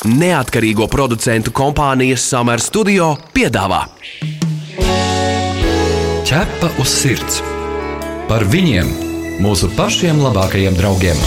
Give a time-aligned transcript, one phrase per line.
[0.00, 3.82] Neatkarīgo producentu kompānijas Summer Studio piedāvā
[6.24, 7.42] Ķepa uz sirds
[8.30, 8.88] par viņiem,
[9.44, 11.20] mūsu pašiem labākajiem draugiem.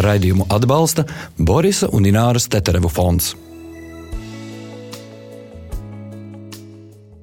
[0.00, 1.04] Raidījumu atbalsta
[1.36, 3.34] Borisa un Ināras Teterevu fonds.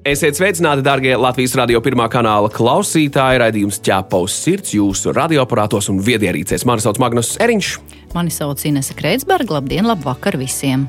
[0.06, 3.42] Esiet sveicināti, darbie Latvijas radio pirmā kanāla klausītāji.
[3.42, 6.68] Radījums ķēpa uz sirds jūsu radioaparātos un viedierīcēs.
[6.68, 7.97] Mani sauc Magnus Eriņš.
[8.16, 9.58] Mani sauc Inese Kreitsberga.
[9.58, 10.88] Labdien, labvakar visiem!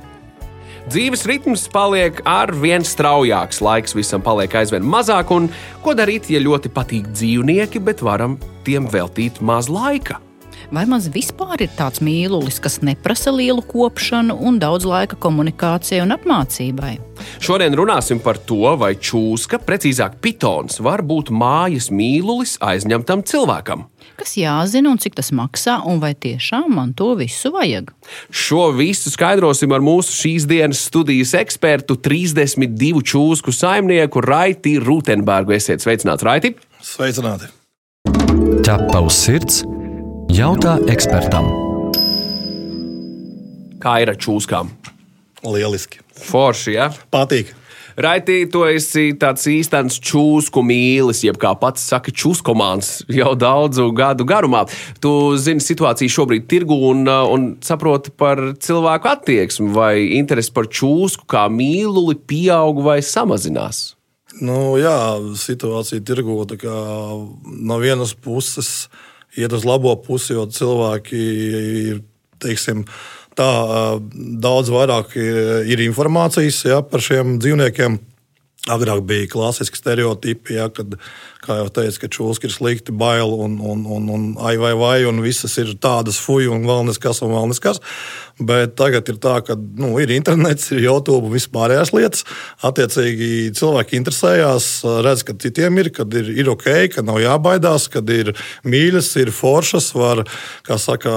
[0.89, 5.29] Dzīves ritms paliek ar vien straujāks, laiks visam paliek aizvien mazāk.
[5.83, 10.17] Ko darīt, ja ļoti patīk dzīvnieki, bet varam tiem veltīt maz laika?
[10.69, 16.13] Vai maz vispār ir tāds mīlulis, kas neprasa lielu kopšanu un daudz laika komunikācijai un
[16.13, 16.91] apmācībai?
[17.41, 23.87] Šodien runāsim par to, vai čūska, precīzāk pitons, var būt mājas mīlulis aizņemtam cilvēkam.
[24.19, 27.93] Kas jāzina un cik tas maksā, un vai tiešām man to visu vajag?
[28.27, 35.55] Šo visu skaidrosim ar mūsu šīs dienas studijas ekspertu, 32 čūsku saimnieku Raiti Rutenbergu.
[35.55, 36.51] Esiet sveicināts, Raiti!
[36.83, 37.47] Sveicināti!
[38.67, 39.63] Ķepa uz sirds!
[40.35, 41.47] Jautā ekspertam.
[43.79, 44.67] Kā ir ar čūskām?
[45.47, 46.03] Lieliski.
[46.27, 46.91] Forši, ja?
[47.07, 47.55] Patīk.
[47.99, 54.23] Raitī, tu esi tāds īstenis čūsku mīlis, jeb kā pats saka, čūskomāns jau daudzu gadu
[54.27, 54.61] garumā.
[55.03, 55.11] Tu
[55.41, 61.49] zini situāciju šobrīd tirgu un, un saproti par cilvēku attieksmi, vai interesi par čūsku kā
[61.51, 63.97] mīluli pieaug vai samazinās.
[64.39, 64.95] Nu, jā,
[65.35, 68.87] situācija tirgu no vienas puses
[69.35, 71.23] iet uz labo pusi, jo cilvēki
[71.91, 71.99] ir
[72.39, 72.85] teiksim,
[73.39, 73.49] tā,
[74.43, 77.99] daudz vairāk ir informācijas ja, par šiem dzīvniekiem.
[78.69, 80.97] Agrāk bija klasiski stereotipi, ja, kad,
[81.41, 84.97] kā jau teicu, ka čūska ir slikti, bail un, un, un, un ai vai vai,
[85.07, 87.79] un visas ir tādas fuju un vēl neskas un vēl neskas.
[88.39, 92.27] Bet tagad ir tā, ka nu, ir internets, ir YouTube un vispārējās lietas.
[92.67, 94.67] Attiecīgi cilvēki interesējās,
[95.07, 98.35] redz, ka citiem ir, kad ir, ir ok, ka nav jābaidās, kad ir
[98.67, 100.25] mīļas, ir foršas, var,
[100.67, 101.15] kā saka,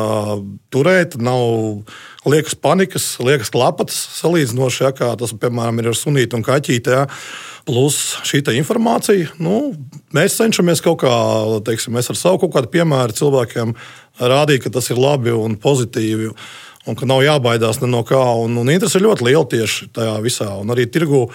[0.73, 1.19] turēt.
[1.19, 1.85] Nav,
[2.29, 6.95] liekas panikas, liekas klapatas salīdzinoši, ja, kā tas, piemēram, ir ar sunītu un kaķīti.
[6.95, 7.07] Ja.
[7.67, 9.77] Plus šī informācija, nu,
[10.15, 11.13] mēs cenšamies kaut kā,
[11.67, 13.75] teiksim, ar savu kaut kādu piemēru cilvēkiem
[14.19, 16.33] rādīt, ka tas ir labi un pozitīvi.
[16.83, 18.19] Un ka nav jābaidās no kā.
[18.43, 20.49] Un, un interese ir ļoti liela tieši tajā visā.
[20.59, 21.29] Un arī tirgu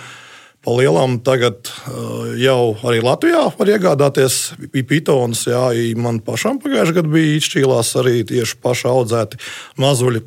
[0.59, 5.46] pa lielam tagad uh, jau arī Latvijā var iegādāties pitonus.
[5.47, 9.40] Jā, man pašam pagājušajā gadā bija izšķīlās arī tieši paša audzēti
[9.80, 10.26] mazuļi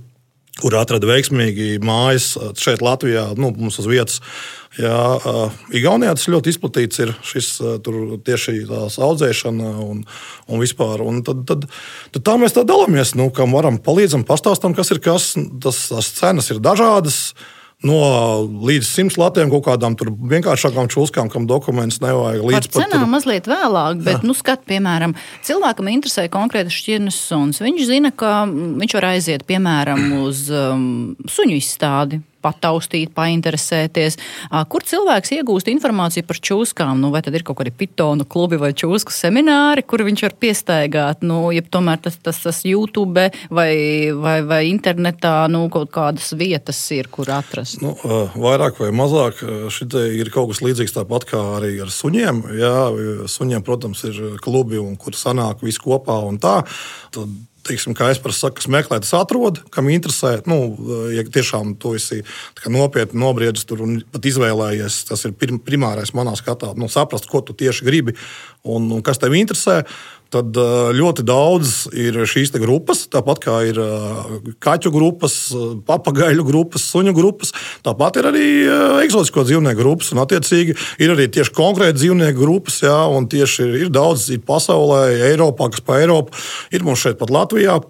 [0.60, 4.20] kur atrada veiksmīgi mājas šeit, Latvijā, nu, mums uz vietas.
[4.78, 4.96] Jā,
[5.74, 7.48] Igaunijā tas ļoti izplatīts ir šis
[8.26, 10.04] tieši tās audzēšana un,
[10.46, 11.02] un vispār.
[11.02, 11.66] Un tad, tad,
[12.14, 15.32] tad tā mēs tā dalāmies, nu, kam varam palīdzam, pastāstam, kas ir kas.
[15.62, 17.32] Tas, tās cenas ir dažādas
[17.86, 17.98] no
[18.66, 19.96] līdz 100 latiem kaut kādām
[20.30, 22.44] vienkāršākām čūskām, kam dokumentus nevajag.
[22.50, 23.12] Līdz Par cenām tur...
[23.14, 24.28] mazliet vēlāk, bet, jā.
[24.28, 27.62] nu, skat, piemēram, cilvēkam interesē konkrēti šķirnes suns.
[27.64, 30.90] Viņš zina, ka viņš var aiziet, piemēram, uz um,
[31.28, 34.18] suņu izstādi pataustīt, painteresēties.
[34.72, 37.00] Kur cilvēks iegūst informāciju par čūskām?
[37.02, 41.24] Nu, vai tad ir kaut kādi pitonu klubi vai čūsku semināri, kur viņš var piestaigāt?
[41.26, 43.72] Nu, ja tomēr tas, tas, tas YouTube vai,
[44.16, 47.80] vai, vai internetā nu, kaut kādas vietas ir, kur atrast.
[47.84, 47.96] Nu,
[48.40, 49.90] vairāk vai mazāk šī
[50.20, 52.42] ir kaut kas līdzīgs tāpat kā arī ar suņiem.
[52.60, 52.74] Jā,
[53.30, 56.60] suņiem, protams, ir klubi, kur sanāk visi kopā un tā.
[57.14, 57.30] Tad
[57.66, 60.40] teiksim, kā es saku, meklē, tas atrod, kam interesē.
[60.48, 60.76] Nu,
[61.14, 62.22] ja tiešām to esi
[62.66, 67.56] nopietni nobriedzis tur un pat izvēlējies, tas ir primārais manā skatā, nu, saprast, ko tu
[67.56, 68.16] tieši gribi
[68.64, 69.82] un, un kas tev interesē.
[70.30, 70.54] Tad
[70.94, 73.80] ļoti daudz ir šīs grupas, tāpat kā ir
[74.62, 75.36] kaķu grupas,
[75.88, 77.50] papagaļu grupas, suņu grupas.
[77.86, 78.48] Tāpat ir arī
[79.04, 82.78] eksotisko dzīvnieku grupas, un attiecīgi ir arī tieši konkrēti dzīvnieku grupas.
[82.84, 82.98] Jā,
[83.30, 86.36] tieši ir, ir daudz ir pasaulē, Eiropā, kas pa Eiropu,
[86.70, 87.80] ir mums šeit pat Latvijā.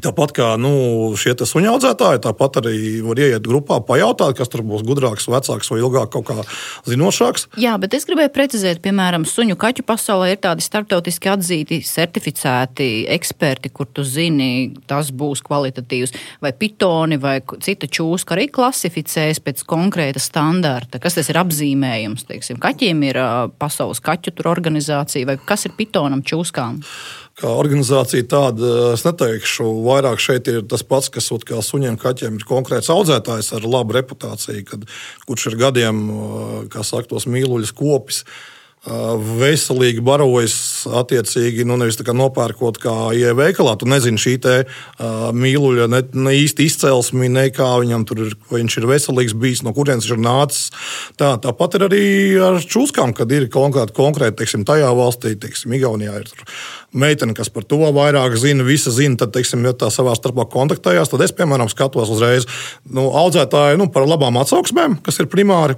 [0.00, 0.70] Tāpat kā nu,
[1.18, 5.80] šie suņu audzētāji, tāpat arī var ieiet grupā, pajautāt, kas tur būs gudrāks, vecāks vai
[5.82, 6.44] ilgāk kaut kā
[6.88, 7.48] zinošāks.
[7.60, 13.72] Jā, bet es gribēju precizēt, piemēram, suņu kaķu pasaulē ir tādi starptautiski atzīti, certificēti eksperti,
[13.74, 16.14] kur tu zini, tas būs kvalitatīvs.
[16.44, 21.00] Vai pitoni vai cita čūska arī klasificējas pēc konkrēta standarta.
[21.02, 22.26] Kas tas ir apzīmējums?
[22.28, 23.20] Teiksim, kaķiem ir
[23.60, 26.80] pasaules kaķu organizācija vai kas ir pitonam čūskām?
[27.40, 32.38] Kā organizācija tāda, es neteikšu, vairāk šeit ir tas pats, kas ot, kā suņiem, kaķiem
[32.38, 34.86] ir konkrēts audzētājs ar labu reputāciju, kad,
[35.28, 36.02] kurš ir gadiem,
[36.72, 38.24] kā saka, tos mīluļus kopis.
[38.80, 43.74] Veselīgi barojas, attiecīgi, nu, nevis nopērkot, kā ieeja veikalā.
[43.76, 48.32] Tu nezini šī te uh, mīluļa ne, ne īsti izcelsmi, ne kā viņam tur ir,
[48.48, 50.70] vai viņš ir veselīgs bijis, no kurienes viņš ir nācis.
[51.20, 52.06] Tā, tāpat ir arī
[52.40, 56.32] ar čūskām, kad ir konkrēti, konkrēti teiksim, tajā valstī, teiksim, Igaunijā ir
[56.96, 61.12] meitene, kas par to vairāk zina, visa zina, tad, teiksim, ja tā savā starpā kontaktējās,
[61.12, 62.48] tad es, piemēram, skatos uzreiz
[62.88, 65.76] nu, audzētāju nu, par labām atsauksmēm, kas ir primāri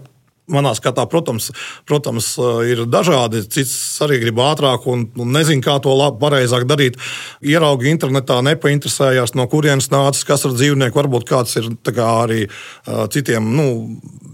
[0.51, 1.53] Manā skatā, protams,
[1.87, 2.33] protams,
[2.67, 3.45] ir dažādi.
[3.47, 6.99] Cits arī grib ātrāk un, un nezina, kā to labi, pareizāk darīt.
[7.47, 10.99] Ierauga internetā, nepainteresējās, no kurienes nācis, kas ar dzīvnieku.
[10.99, 13.69] Varbūt kāds ir kā arī uh, citiem, nu,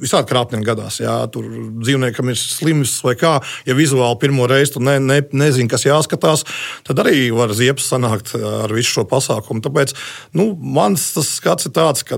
[0.01, 0.99] visādi krāpnieki gadās.
[1.03, 1.45] Jā, tur
[1.83, 3.37] dzīvniekam ir slims vai kā.
[3.69, 6.47] Ja vizuāli pirmo reizi tu ne, ne, nezini, kas jāskatās,
[6.89, 9.61] tad arī var ziepes sanākt ar visu šo pasākumu.
[9.65, 9.93] Tāpēc
[10.41, 12.17] nu, mans skats ir tāds, ka,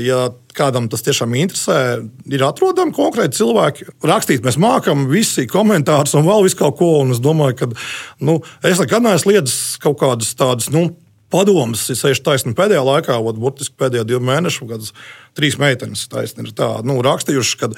[0.00, 1.78] ja kādam tas tiešām interesē,
[2.28, 3.88] ir atrodami konkrēti cilvēki.
[4.08, 6.92] Rakstīt mēs mākam, visi komentārus un vēl visu kaut ko.
[7.08, 7.70] Es domāju, ka
[8.26, 10.72] nu, es nekad neesmu liedzis kaut kādas tādas.
[10.74, 10.90] Nu,
[11.28, 14.86] Padomas ir sevišķi taisnība pēdējā laikā, vat, burtiski pēdējā divu mēnešu, kad
[15.36, 17.68] trīs meitenes taisnība ir tā, nu, rakstījušas, ka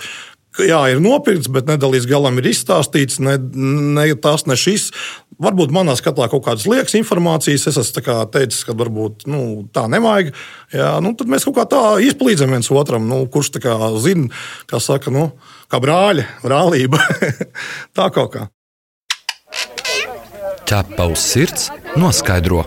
[0.58, 4.90] jā, ir nopirkts, bet nedalīts galam ir izstāstīts, ne, ne tas, ne šis.
[5.40, 7.68] Varbūt manā skatā kaut kādas liekas informācijas.
[7.70, 10.34] Es esmu teicis, ka varbūt nu, tā nevajag.
[10.74, 13.06] Jā, nu, tad mēs kaut kā tā izpalīdzam viens otram.
[13.08, 14.28] Nu, kurš kā zina,
[14.68, 15.30] kā saka, nu,
[15.72, 17.00] kā brāļi, brālība.
[17.96, 18.48] tā kaut kā.
[20.70, 22.66] Ķepa uz sirds noskaidro.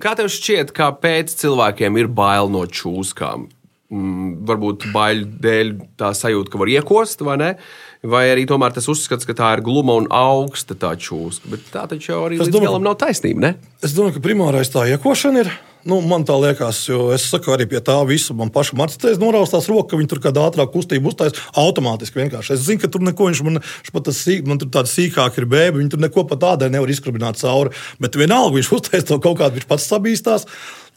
[0.00, 3.48] Kā tev šķiet, kāpēc cilvēkiem ir bail no čūskām?
[3.90, 7.50] Mm, varbūt baļu dēļ tā sajūta, ka var iekost, vai ne?
[8.00, 11.50] Vai arī tomēr tas uzskats, ka tā ir gluma un augsta tā čūska.
[11.52, 13.42] Bet tā taču jau arī es līdz domāju, galam nav taisnība.
[13.44, 13.50] Ne?
[13.84, 15.50] Es domāju, ka primārais tā iekošana ir.
[15.84, 18.32] Nu, man tā liekas, jo es saku arī pie tā visa.
[18.36, 22.20] Man pašam atcerēties, noraustās roka, ka viņi tur kādā ātrāk kustību uztaisīs automātiski.
[22.20, 22.56] Vienkārši.
[22.56, 23.60] Es zinu, ka tur neko viņš man,
[23.92, 25.78] pat sīk, man tur tāda sīkāka ir bēba.
[25.80, 27.72] Viņi tur neko pat tādai nevar izkrabināt cauri.
[28.00, 30.48] Bet vienalga viņš uztaisīs to kaut kādu, viņš pats sabīstās.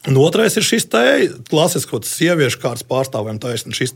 [0.04, 0.84] Un otrais ir šis
[1.48, 3.94] klasiskais sieviešu kārtas pārstāvjiem, taisnība, šis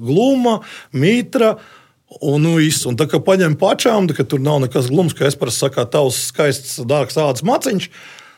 [0.00, 0.62] gluma,
[0.96, 1.58] mitra.
[2.06, 2.84] Un, nu, viss.
[2.86, 6.20] un tā kā paņem pašām, ka tur nav nekas glums, ka es parasti saku, tavs
[6.28, 7.88] skaists, dārgs ādas maciņš.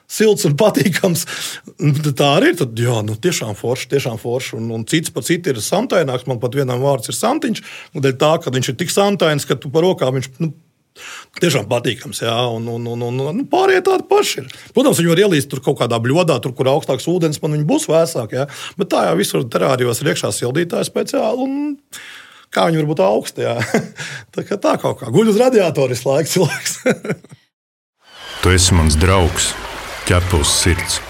[0.09, 1.27] Silts un patīkams.
[2.17, 2.57] Tā arī ir.
[2.63, 3.91] Tad, jā, nu, tiešām forši.
[3.91, 4.57] Tiešām forši.
[4.57, 6.25] Un, un cits par citu ir samtaināks.
[6.31, 7.61] Man pat vienam vārds ir samtiņš.
[7.93, 10.55] Un dēļ tā, ka viņš ir tik samtains, ka tu par rokām viņš nu,
[11.39, 14.49] Tiešām patīkams, jā, un, un, un, un, un pārējie tādi paši ir.
[14.75, 17.87] Protams, viņi var ielīst tur kaut kādā bļodā, tur, kur augstāks ūdens, man viņi būs
[17.91, 18.41] vēsāki.
[18.41, 18.49] Jā.
[18.81, 21.47] Bet tā jau visur terārijos ir iekšā sildītāji speciāli.
[21.47, 21.77] Un...
[22.55, 23.49] Kā viņi var būt augsti?
[24.35, 26.79] tā kā tā kaut kā guļ uz radiatoru visu laiku cilvēks.
[28.43, 29.53] tu esi mans draugs,
[30.09, 31.03] ķepus sirds.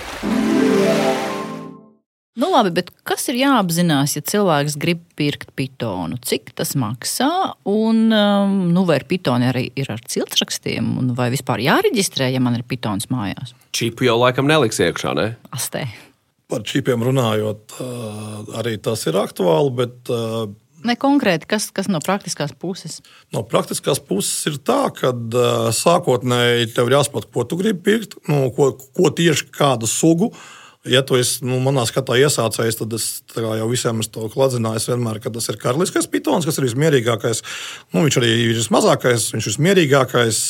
[2.38, 6.20] Nu, labi, bet kas ir jāapzinās, ja cilvēks grib pirkt pitonu?
[6.22, 7.26] Cik tas maksā?
[7.66, 11.10] Un, um, nu, vai ar pitoni arī ir ar ciltsrakstiem?
[11.18, 13.56] Vai vispār jāreģistrē, ja man ir pitons mājās?
[13.74, 15.32] Čipu jau laikam neliks iekšā, ne?
[15.50, 15.88] Astē.
[16.48, 19.74] Par čipiem runājot, uh, arī tas ir aktuāli.
[19.82, 20.46] Bet, uh,
[20.86, 23.00] Ne konkrēti, kas, kas no praktiskās puses?
[23.34, 28.18] No praktiskās puses ir tā, ka uh, sākotnēji tev ir jāsaprot, ko tu gribi pirkt,
[28.30, 30.30] nu, ko, ko tieši kādu sugu.
[30.30, 30.57] Uh,
[30.90, 35.32] ja tu esi nu, manā skatā iesācējis, tad es jau visiem to kladzināju vienmēr, ka
[35.34, 37.42] tas ir karaliskais pitons, kas ir vismierīgākais.
[37.94, 40.40] Nu, viņš arī ir vismazākais, viņš ir vismierīgākais,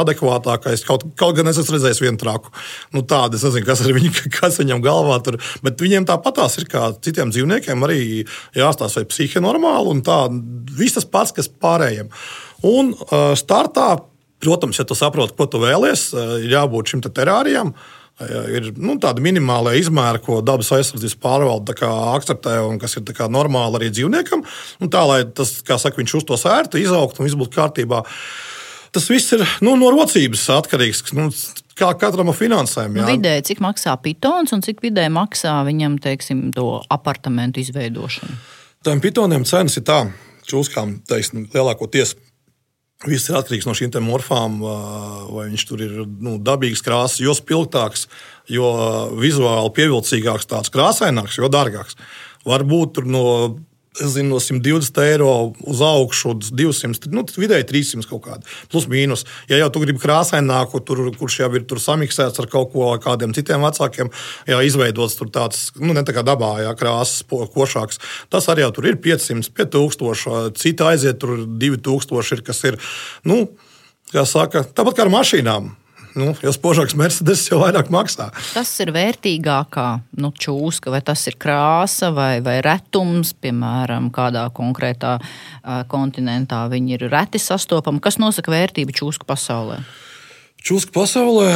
[0.00, 0.84] adekvātākais.
[0.88, 2.52] Kaut, kaut gan es esmu redzējis vienu traku.
[2.94, 5.40] Nu, tādu es nezinu, kas, viņu, kas viņam galvā tur.
[5.64, 8.02] Bet viņiem tāpatās ir kā citiem dzīvniekiem, arī
[8.58, 10.20] jāstāsta, vai psihe normāli un tā.
[10.78, 12.12] Viss tas pats, kas pārējiem.
[12.68, 12.94] Un
[13.38, 13.88] startā,
[14.42, 16.12] protams, ja tu saproti, ko tu vēlies,
[16.42, 17.72] ir jābūt šim te terārijam.
[17.72, 23.80] Uh, ir nu, tāda minimāla izmēra, ko dabas aizsardzības pārvalde akceptē un kas ir normāli
[23.80, 24.44] arī dzīvniekam.
[24.80, 28.02] Un tā, lai tas, kā saka, viņš uz to sērtu, izaugtu un viss būtu kārtībā.
[28.92, 31.06] Tas viss ir nu, no rocības atkarīgs.
[31.16, 31.30] Nu,
[31.78, 32.98] kā katram ar finansēm.
[32.98, 38.36] Nu, vidēji, cik maksā pitons un cik vidēji maksā viņam teiksim, to apartamentu izveidošanu?
[38.84, 40.02] Tām pitoniem cenas ir tā,
[40.48, 42.16] čūskām teiksim, lielākoties
[43.02, 48.06] Viss ir atkarīgs no šīm morfām, vai viņš tur ir nu, dabīgs krāsas, jo spilgtāks,
[48.46, 48.68] jo
[49.18, 51.98] vizuāli pievilcīgāks, tāds krāsaināks, jo dārgāks.
[52.46, 53.24] Varbūt no
[54.00, 55.30] zinu, no 120 eiro
[55.68, 58.54] uz augšu, 200, nu, vidēji 300 kaut kāda.
[58.72, 59.26] Plus mīnus.
[59.50, 63.64] Ja jau tu gribi krāsaināku, tur, kurš jau ir samiksēts ar kaut ko, kādiem citiem
[63.66, 64.12] vecākiem,
[64.48, 68.00] jau izveidots tāds, nu, ne tā kā dabā, jā, krāsas košāks.
[68.32, 72.80] Tas arī jau tur ir 500, 5000, citi aiziet tur 2000, ir, kas ir,
[73.28, 73.44] nu,
[74.12, 75.72] kā saka, tāpat kā ar mašīnām.
[76.18, 78.28] Nu, jo spožāks Mercedes, jo vairāk maksā.
[78.52, 79.86] Tas ir vērtīgākā
[80.20, 86.98] nu, čūska, vai tas ir krāsa vai, vai retums, piemēram, kādā konkrētā uh, kontinentā viņi
[86.98, 88.02] ir reti sastopami.
[88.04, 89.80] Kas nosaka vērtību čūsku pasaulē?
[90.62, 91.48] Čūska pasaulē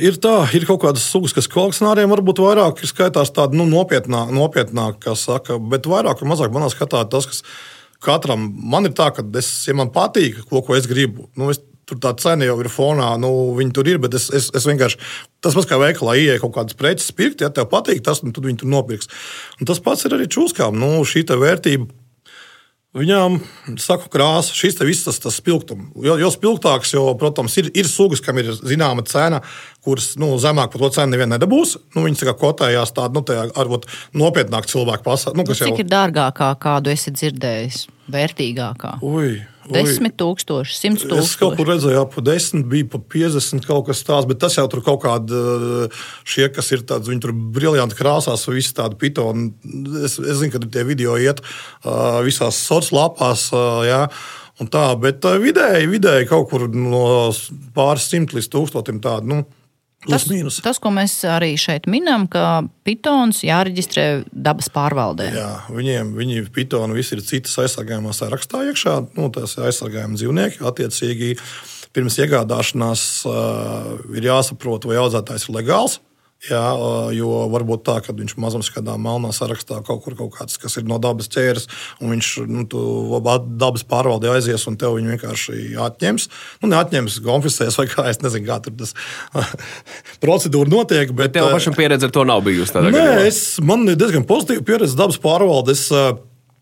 [0.00, 5.02] ir tā, ir kaut kādas sugas, kas kolekcionāriem varbūt vairāk skaitās tāda nu, nopietnāk, nopietnāk,
[5.04, 7.42] kā saka, bet vairāk vai mazāk manā skatā tas, kas
[8.04, 11.60] katram man ir tā, ka es, ja man patīk, ko, ko es gribu, nu, es,
[11.88, 15.00] tur tā cena jau ir fonā, nu, viņi tur ir, bet es, es, es vienkārši,
[15.44, 18.62] tas pats kā veikalā ieeja kaut kādas preces pirkt, ja tev patīk tas, nu, viņi
[18.62, 19.10] tur nopirks.
[19.60, 21.92] Un tas pats ir arī čūskām, nu, šī vērtība
[22.94, 23.40] Viņām
[23.82, 25.88] saku krāsa, šis te viss tas, tas spilgtums.
[26.06, 29.40] Jo, jo spilgtāks, jo, protams, ir, ir sugas, kam ir zināma cena,
[29.82, 31.74] kuras nu, zemāk par to cenu neviena nedabūs.
[31.96, 33.24] Nu, viņas kā kotējās tādu nu,
[33.56, 35.40] varbūt nopietnāku cilvēku pasaulē.
[35.40, 35.80] Nu, nu, cik jau...
[35.82, 37.80] ir dārgākā, kādu esi dzirdējis?
[38.14, 38.94] Vērtīgākā.
[39.02, 39.40] Ui,
[39.72, 41.24] Desmit tūkstoši, simts tūkstoši.
[41.24, 44.66] Es kaut kur redzēju, ap desmit, bija pat piecdesmit kaut kas tāds, bet tas jau
[44.70, 45.40] tur kaut kādi
[46.28, 49.50] šie, kas ir tādi, viņi tur briljanti krāsās, visi tādi pitoni.
[50.04, 53.48] Es, es zinu, ka tie video iet uh, visās sociālās lapās.
[53.54, 54.02] Uh, jā.
[54.62, 57.32] Un tā, bet vidēji, vidēji kaut kur no
[57.74, 59.32] pāris simt līdz tūkstotim tādu.
[59.32, 59.63] Nu,
[60.08, 60.26] Tas,
[60.64, 65.30] tas, ko mēs arī šeit minam, ka pitons jāreģistrē dabas pārvaldē.
[65.32, 68.96] Jā, viņiem, viņi pitoni visi ir citas aizsargājumā sarakstā iekšā.
[69.16, 70.60] Nu, tas ir aizsargājumi dzīvnieki.
[70.68, 71.30] Attiecīgi,
[71.96, 76.00] pirms iegādāšanās uh, ir jāsaprot, vai audzētājs ir legāls.
[76.44, 76.60] Jā,
[77.16, 80.84] jo varbūt tā, ka viņš mazums kādā melnā sarakstā kaut kur kaut kāds, kas ir
[80.88, 81.64] no dabas ķēres,
[82.04, 82.66] un viņš nu,
[83.60, 86.28] dabas pārvaldē aizies, un tev viņu vienkārši atņems.
[86.60, 88.92] Nu, neatņems, konfiscēs vai kā, es nezinu, kā tur tas
[90.24, 91.14] procedūra notiek.
[91.16, 92.76] Bet, bet tev pašam pieredze ar to nav bijusi.
[92.76, 93.26] Nē, gadījumā.
[93.30, 95.88] es, man ir diezgan pozitīva pieredze dabas pārvaldes.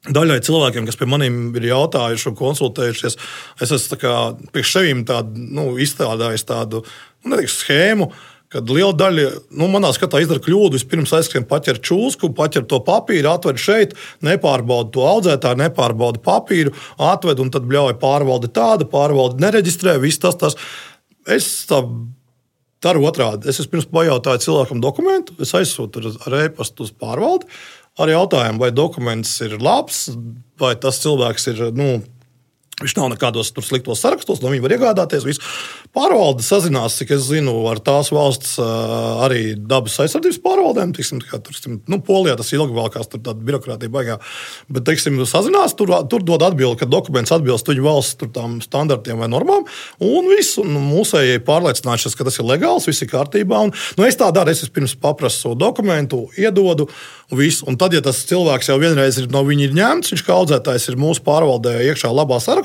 [0.02, 3.14] Daļai cilvēkiem, kas pie maniem ir jautājuši un konsultējušies,
[3.62, 3.98] es esmu
[4.50, 9.88] priekš sevīm tādu, nu, izstrādājis tādu nu, neteikšu, schēmu, uh, Kad liela daļa, nu, manā
[9.96, 13.94] skatā, izdara kļūdu, vispirms aizskrien paķer čūsku, paķer to papīru, atved šeit,
[14.24, 20.36] nepārbauda to audzētāju, nepārbauda papīru, atved un tad bļauj pārvalde tāda, pārvalde nereģistrē, viss tas,
[20.40, 20.58] tas.
[21.24, 21.80] Es tā
[22.82, 23.48] daru otrādi.
[23.48, 27.48] Es pirms pajautāju cilvēkam dokumentu, es aizsūtu ar e-pastu uz pārvaldi
[28.00, 30.06] ar jautājumu, vai dokuments ir labs,
[30.60, 31.64] vai tas cilvēks ir.
[31.76, 31.94] Nu,
[32.80, 35.26] Viņš nav nekādos sliktos sarakstos, no viņa var iegādāties.
[35.28, 35.42] Visu.
[35.92, 40.94] Pārvalde sazinās, cik es zinu, ar tās valsts arī dabas aizsardzības pārvaldēm.
[40.96, 41.58] Tiksim, kā, tur,
[41.92, 44.16] nu, Polijā tas ilgi vēlkās, tur tāda birokrātija baigā.
[44.72, 48.30] Bet, teiksim, sazinās, tur, tur dod atbildi, ka dokuments atbilst viņu valsts
[48.64, 49.68] standartiem vai normām.
[50.02, 53.66] Un viss, un mūsējai pārliecinājušies, ka tas ir legāls, viss ir kārtībā.
[53.68, 56.88] Un, nu, es tā daru, es pirms paprasu dokumentu, iedodu.
[57.32, 57.64] Un, visu.
[57.68, 60.98] un tad, ja tas cilvēks jau vienreiz ir no viņa ņemts, viņš kā audzētājs ir
[61.00, 62.61] mūsu pārvaldē iekšā labā sarakstā,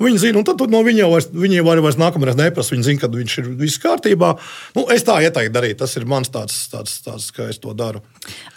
[0.00, 2.74] viņi zina, un tad no viņa jau vairs, viņi jau vairs nākamreiz neprasa.
[2.74, 4.34] Viņi zina, ka viņš ir viss kārtībā.
[4.76, 5.78] Nu, es tā ieteiktu darīt.
[5.80, 8.02] Tas ir mans tāds, tāds, tāds kā es to daru.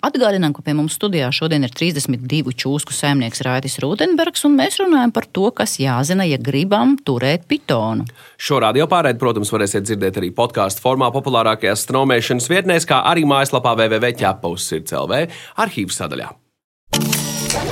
[0.04, 5.14] Atgādinām, ka pie mums studijā šodien ir 32 čūsku saimnieks Raitis Rūtenbergs, un mēs runājam
[5.16, 8.08] par to, kas jāzina, ja gribam turēt pitonu.
[8.38, 13.78] Šo radio pārēdi, protams, varēsiet dzirdēt arī podkāstu formā populārākajās straumēšanas vietnēs, kā arī mājaslapā
[13.80, 15.26] www.ķepaus.lv
[15.64, 16.34] arhīvas sadaļā.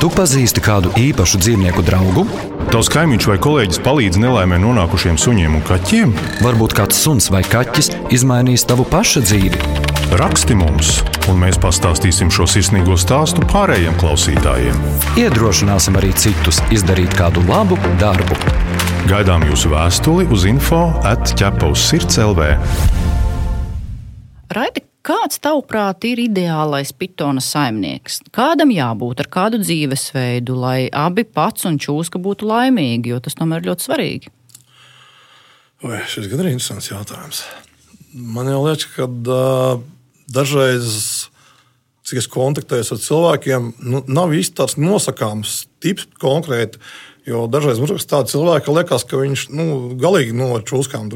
[0.02, 2.26] Tu pazīsti kādu īpašu dzīvnieku draugu?
[2.72, 6.14] Tavs kaimiņš vai kolēģis palīdz nelaimē nonākušiem suņiem un kaķiem?
[6.46, 9.90] Varbūt kāds suns vai kaķis izmainīs tavu pašu dzīvi.
[10.20, 10.98] Raksti mums,
[11.32, 14.82] un mēs pastāstīsim šo sirsnīgo stāstu pārējiem klausītājiem.
[15.22, 18.36] Iedrošināsim arī citus izdarīt kādu labu darbu.
[19.08, 22.52] Gaidām jūsu vēstuli uz info atķepa uz sirds LV.
[24.52, 28.20] Raidi, Kāds, tavuprāt, ir ideālais pitona saimnieks?
[28.36, 33.64] Kādam jābūt ar kādu dzīvesveidu, lai abi pats un čūska būtu laimīgi, jo tas tomēr
[33.64, 34.34] ir ļoti svarīgi?
[35.82, 37.42] Vai, šis gan ir interesants jautājums.
[38.14, 39.82] Man jau liekas, ka uh,
[40.30, 41.00] dažreiz,
[42.06, 46.78] cik es kontaktējos ar cilvēkiem, nu, nav īsti tāds nosakāms tips konkrēti
[47.28, 49.66] Jo dažreiz man liekas, tāda cilvēka liekas, ka viņš nu,
[50.02, 51.12] galīgi no čūskām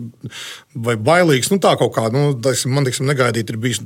[0.85, 1.50] vai bailīgs.
[1.50, 3.81] Nu, tā kaut kā, nu, teiksim, man teiksim, negaidīti ir bijis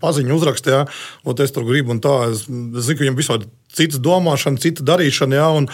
[0.00, 2.14] paziņu uzrakstā, ja es tur gribu un tā.
[2.32, 5.36] Es, es zinu, ka viņam visādi citas domāšana, cita darīšana.
[5.36, 5.68] Ja, un,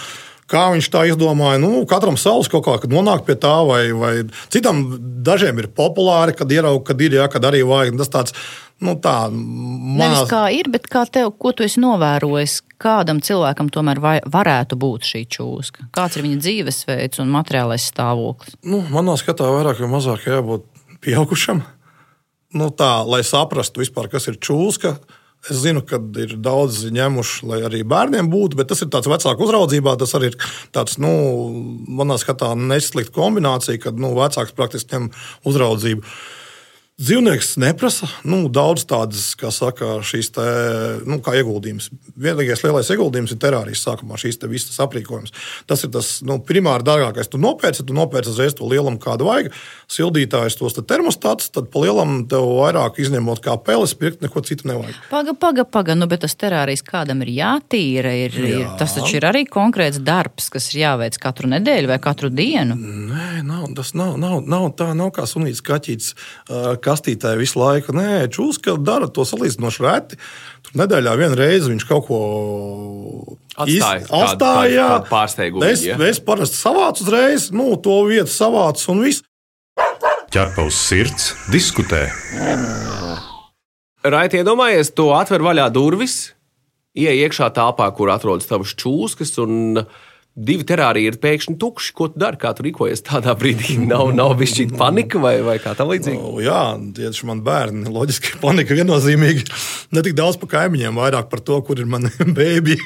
[0.51, 1.61] Kā viņš tā izdomāja?
[1.63, 4.13] Nu, katram savs kaut kā, nonāk pie tā, vai, vai
[4.53, 4.83] citam
[5.25, 7.97] dažiem ir populāri, kad ierauga, kad ir, jā, kad arī vajag.
[8.03, 8.37] Tas tāds,
[8.85, 10.03] nu, tā, manās...
[10.03, 14.77] Nevis kā ir, bet kā tev, ko tu esi novērojis, kādam cilvēkam tomēr vai, varētu
[14.85, 15.89] būt šī čūska?
[15.97, 18.61] Kāds ir viņa dzīvesveids un materiālais stāvoklis?
[18.69, 20.69] Nu, manā skatā vairāk vai mazāk jābūt
[21.05, 21.65] pieaugušam.
[22.55, 24.99] Nu, tā, lai saprastu vispār, kas ir čūska
[25.51, 29.45] Es zinu, ka ir daudz ņēmuši, lai arī bērniem būtu, bet tas ir tāds vecāku
[29.45, 29.93] uzraudzībā.
[30.01, 30.39] Tas arī ir
[30.73, 31.11] tāds, nu,
[32.01, 35.11] manā skatā, neslikta kombinācija, kad nu, vecāks praktiski ņem
[35.51, 36.15] uzraudzību.
[36.95, 40.43] Dzīvnieks neprasa nu, daudz tādas, kā saka, šīs te,
[41.11, 41.89] nu, kā ieguldījums.
[42.15, 45.35] Vienīgais lielais ieguldījums ir terārijas sākumā, šīs visas aprīkojums.
[45.67, 47.27] Tas ir tas nu, primāri dārgākais.
[47.33, 49.51] Tu nopērci, tu nopērci uzreiz to lielumu, kādu vajag.
[49.91, 54.71] Sildītājs tos te termostātus, tad pa lielam tev vairāk izņemot kā peles, pirkt neko citu
[54.71, 54.95] nevajag.
[55.11, 58.15] Paga, paga, paga, nu, bet tas terārijas kādam ir jātīra.
[58.23, 58.53] Ir, Jā.
[58.53, 62.79] ir, tas taču ir arī konkrēts darbs, kas ir jāveic katru nedēļu vai katru dienu.
[62.79, 67.95] Nē, nav, tas nav, nav, nav tā, nav kā sunīts kaķis uh, kastītē visu laiku.
[67.97, 70.19] Nē, čūska dara to salīdzinoši reti.
[70.67, 72.19] Tur nedēļā vienu reizi viņš kaut ko
[73.55, 74.87] Atstāja atstāja.
[75.11, 75.99] pārsteigumu, Es, ja?
[76.09, 79.23] es parasti savācu uzreiz, nu, to vietu savācu un viss.
[80.35, 82.09] Ķerpa uz sirds, diskutē.
[84.05, 86.33] Raiti, iedomājies, tu atver vaļā durvis,
[86.99, 89.81] ieej iekšā telpā, kur atrodas tavas čūskas, un
[90.35, 91.93] divi terāriji ir pēkšņi tukši.
[91.97, 92.39] Ko tu dari?
[92.41, 93.79] Kā tu rīkojies tādā brīdī?
[93.93, 96.19] Nav, nav bijis šī panika vai, vai kā tam līdzīgi?
[96.19, 96.63] O, jā,
[96.97, 97.87] tieši man bērni.
[97.95, 99.47] Loģiski, panika viennozīmīgi.
[99.95, 102.79] Ne tik daudz par kaimiņiem, vairāk par to, kur ir mani bērni.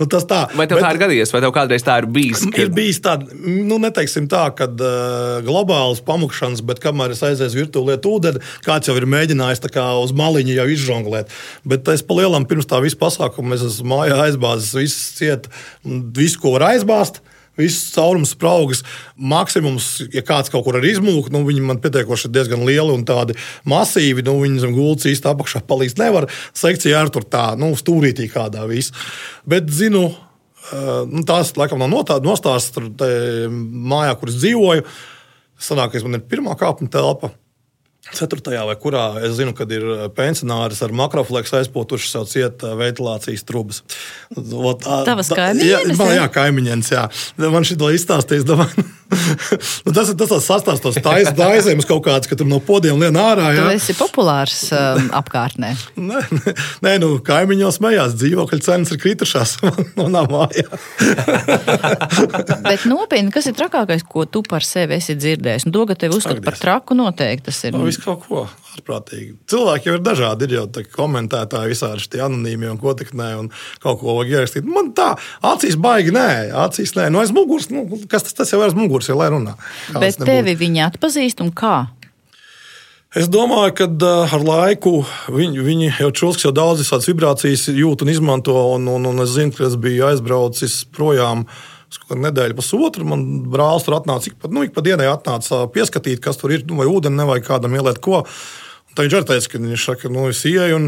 [0.00, 0.44] Nu, tas tā.
[0.54, 2.44] Vai tev Bet- tā ir gadījies, vai tev kādreiz tā ir bijis?
[2.58, 7.98] Ir bijis tāds, nu, neteiksim tā, ka uh, globāls pamukšanas, bet kamēr es aizēju virtuvē
[7.98, 11.32] ūdeni, kāds jau ir mēģinājis kā uz maliņa jau izžonglēt.
[11.66, 15.48] Bet es pa lielam pirms tā visa pasākuma, es esmu mājā aizbāzis, viss ciet,
[15.84, 17.22] visu, ko var aizbāzt.
[17.60, 18.82] Viss caurums, spraugas,
[19.14, 23.06] maksimums, ja kāds kaut kur ir izmūks, nu, viņi man pietiekoši ir diezgan lieli un
[23.06, 23.36] tādi
[23.70, 24.24] masīvi.
[24.26, 25.98] Nu, viņi zem gultas īsti apakšā palīdz.
[26.02, 28.94] Nevar sekcija ar tur tā, nu, stūrītī kādā viss.
[29.48, 30.08] Bet, zinu,
[30.64, 32.86] Uh, nu, tās laikam nav no nostāstas tur
[33.52, 34.86] mājā, kur es dzīvoju.
[35.60, 37.34] Sanāk, ka man ir pirmā kāpņu telpa.
[38.14, 39.84] Ceturtajā vai kurā es zinu, kad ir
[40.16, 43.82] pensionāris ar makrofleksu aizpotuši sev cieta ventilācijas trubas.
[44.34, 47.04] Tavas kaimiņienes, Jā, jā kaimiņienes, jā.
[47.42, 48.46] Man šī to izstāstīs.
[48.46, 48.84] domāju,
[49.84, 53.50] nu, tas ir tas tāds sastāstos taisnības kaut kāds, ka tur no podiem lien ārā.
[53.54, 53.68] Tu Jā.
[53.76, 55.74] esi populārs um, apkārtnē.
[56.04, 56.54] Nē, nē,
[56.84, 58.16] nē, nu, kaimiņi jau smējās.
[58.20, 59.56] Dzīvokļu cenas ir kritušās
[60.00, 60.66] manā mājā.
[62.66, 65.68] Bet nopietni, kas ir trakākais, ko tu par sevi esi dzirdējis?
[65.68, 67.76] Un to, ka tevi uzskata par traku, noteikti tas ir.
[67.76, 68.44] Nu, viss kaut ko
[68.74, 69.34] ārprātīgi.
[69.50, 70.48] Cilvēki jau ir dažādi.
[70.48, 73.50] Ir jau tā komentētāji, visādi šie anonīmi un ko tik nē, un
[73.82, 74.68] kaut ko vajag ierakstīt.
[74.68, 75.14] Man tā,
[75.54, 76.28] acīs baigi, nē,
[76.66, 77.10] acīs nē.
[77.14, 79.56] No aiz muguras, nu, kas tas, tas jau ir aiz muguras, jau lai runā.
[79.92, 81.76] Kāds Bet tevi viņi atpazīst un kā?
[83.14, 88.02] Es domāju, ka uh, ar laiku viņi, viņi jau čūskas, jau daudz visādas vibrācijas jūt
[88.02, 88.56] un izmanto.
[88.74, 91.46] Un, un, un es zinu, ka es biju aizbraucis projām.
[92.10, 93.06] Nedēļu, pusotru.
[93.06, 96.64] Man brālis tur atnāca, ik pa, nu, ik pa dienai atnāca pieskatīt, kas tur ir,
[96.66, 98.24] nu, vai ūdeni nevajag kādam ieliet ko.
[98.94, 100.84] Tad viņš arī teica, ka viņš saka, nu, es ieju un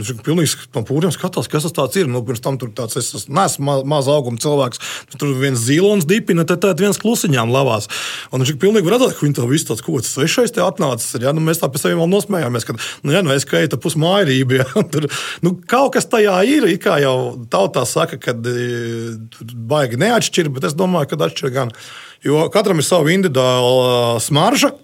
[0.00, 2.08] viņš ir pilnīgi no pūļiem skatās, kas tas ir.
[2.08, 4.80] Nu, pirms tam tur tāds, es esmu neesmu ma maz auguma cilvēks.
[5.20, 7.90] Tur viens zīlons dipina, tad tad viens klusiņām lavās.
[8.32, 11.20] Un viņš ir pilnīgi redzēt, ka viņi to visu tāds kaut kas svešais te atnācis.
[11.20, 11.34] Ja?
[11.36, 14.62] Nu, mēs tā pēc sevi vēl nosmējāmies, ka, nu, ja, nu, es skaita pusmājrība.
[14.62, 14.84] Ja?
[14.94, 15.10] Tur,
[15.44, 17.16] nu, kaut kas tajā ir, it kā jau
[17.52, 21.76] tautā saka, ka baigi neatšķir, bet es domāju, ka atšķir gan.
[22.24, 24.74] Jo katram ir sava individuāla smarža.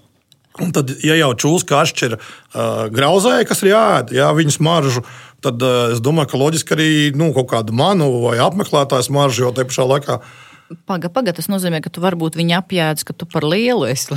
[0.63, 5.03] Un tad, ja jau čūska atšķir uh, grauzēju, kas ir jāēd, jā, viņas maržu,
[5.45, 9.53] tad uh, es domāju, ka loģiski arī nu, kaut kādu manu vai apmeklētāju smaržu, jo
[9.57, 10.21] te pašā laikā
[10.87, 14.17] Paga, paga, tas nozīmē, ka tu varbūt viņu apjēdz, ka tu par lielu esi.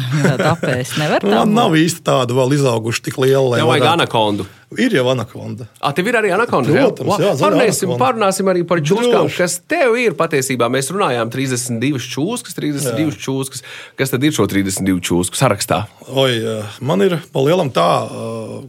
[0.54, 0.96] apēst.
[0.98, 1.30] Nevar tā.
[1.30, 1.56] man būt?
[1.60, 3.44] nav īsti tāda vēl izauguši tik liela.
[3.52, 4.48] lai Tev vajag anakondu.
[4.78, 5.68] Ir jau anakonda.
[5.82, 6.74] Ah, tev ir arī anakonda.
[6.74, 9.38] Protams, jā, zaļā parunāsim, parunāsim arī par čūskām, Droši.
[9.42, 10.70] kas tev ir patiesībā.
[10.74, 13.22] Mēs runājām 32 čūskas, 32 jā.
[13.26, 13.66] čūskas.
[13.98, 15.84] Kas tad ir šo 32 čūsku sarakstā?
[16.10, 16.42] Oi,
[16.86, 17.88] man ir pa lielam tā,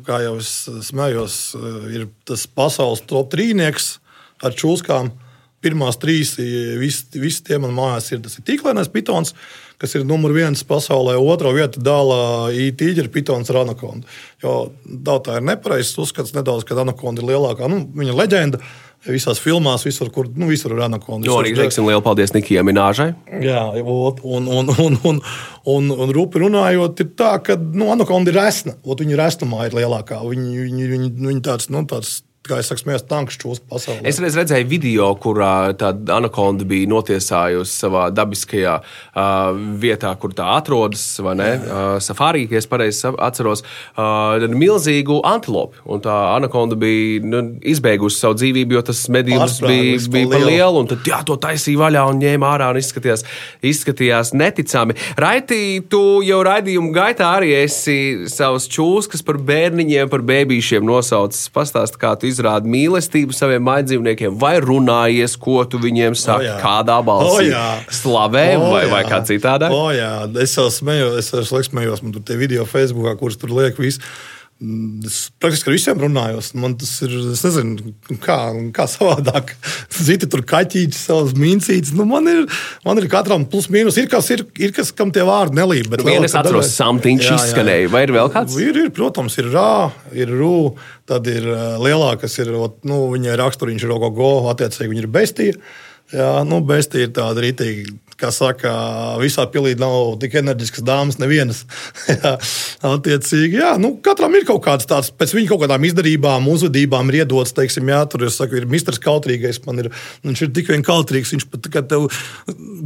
[0.08, 0.52] kā jau es
[0.88, 1.40] smējos,
[1.92, 3.94] ir tas pasaules top trīnieks
[4.44, 5.12] ar čūskām.
[5.60, 8.22] Pirmās trīs, eh, visi, visi tie man mājās ir.
[8.24, 9.34] Tas ir tīklainais pitons,
[9.80, 11.18] kas ir numur viens pasaulē.
[11.20, 14.04] Otro vietu dālā īņķa pitons ar anakondu.
[14.42, 14.72] Jo
[15.04, 17.68] tā ir nepareizs uzskats nedaudz, ka anakonda ir lielākā.
[17.68, 18.60] Nu, viņa leģenda
[19.08, 21.28] visās filmās, visur, kur nu, visur ir anakonda.
[21.28, 23.08] Jo arī teiksim lielu paldies Nikijai Minēžai.
[23.44, 25.20] Jā, ot, un, un, un, un,
[25.72, 28.76] un, un rupi runājot, ir tā, ka nu, anakonda ir resna.
[28.84, 30.20] Ot, viņa resnumā ir lielākā.
[30.20, 34.02] Viņa, viņa, viņa, viņa tāds, nu, tāds, kā es saku, smējās tanks čūsku pasaulē.
[34.08, 40.48] Es reiz redzēju video, kurā tā anakonda bija notiesājusi savā dabiskajā uh, vietā, kur tā
[40.56, 41.50] atrodas, vai ne?
[41.60, 43.62] Uh, safārī, ja es pareizi atceros,
[43.94, 45.82] uh, milzīgu antilopi.
[45.90, 50.82] Un tā anakonda bija nu, izbeigusi savu dzīvību, jo tas medījums bija, bija par lielu.
[50.82, 53.24] Un tad jā, to taisīja vaļā un ņēma ārā un izskatījās,
[53.72, 54.98] izskatījās neticami.
[55.20, 55.60] Raiti,
[55.90, 57.98] tu jau raidījuma gaitā arī esi
[58.30, 61.48] savus čūskas par bērniņiem, par bērnīšiem nosaucis.
[61.54, 66.56] Pastāst, kā tu izaugi izrādi mīlestību saviem mājdzīvniekiem, vai runājies, ko tu viņiem saki, jā.
[66.62, 67.68] kādā balsī O, jā.
[68.00, 69.70] slavē, O, vai, vai kā citādi?
[69.70, 73.52] O, jā, es jau smējos, es jau smējos, man tur tie video Facebookā, kurus tur
[73.54, 74.02] liek visi.
[74.60, 76.50] Mm, Es praktiski ar visiem runājos.
[76.60, 78.36] Man tas ir, es nezinu, kā,
[78.76, 79.54] kā savādāk.
[79.96, 81.94] Citi tur kaķīši, savas mīncītes.
[81.96, 82.42] Nu, man, ir,
[82.84, 83.96] man ir katram plus mīnus.
[84.02, 85.88] Ir kas, ir, ir kas kam tie vārdi nelīd.
[85.88, 88.58] bet Nu, es ka atceros, dažreiz- samtiņš izskanēja, vai ir vēl kāds?
[88.60, 89.70] Ir, ir, protams, ir rā,
[90.12, 90.54] ir rū,
[91.08, 92.52] tad ir uh, lielākas, ir,
[92.84, 94.12] nu, viņai raksturiņš ir rogo,
[94.52, 95.56] attiecīgi viņa ir bestija.
[96.10, 98.72] Jā, nu, bestija ir tāda rītīga, kā saka,
[99.22, 101.64] visā pilī nav tik enerģiskas dāmas, nevienas.
[102.10, 102.36] jā,
[102.90, 107.22] attiecīgi, jā, nu, katram ir kaut kāds tāds, pēc viņa kaut kādām izdarībām, uzvedībām ir
[107.22, 109.90] iedots, teiksim, jā, tur saku, ir misters kautrīgais, ir,
[110.26, 112.08] viņš ir tik vien kautrīgs, viņš pat, tev